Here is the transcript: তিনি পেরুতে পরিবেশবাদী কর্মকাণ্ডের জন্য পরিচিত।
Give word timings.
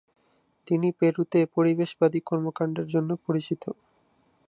তিনি 0.67 0.87
পেরুতে 0.99 1.39
পরিবেশবাদী 1.55 2.19
কর্মকাণ্ডের 2.29 2.87
জন্য 2.93 3.09
পরিচিত। 3.25 3.63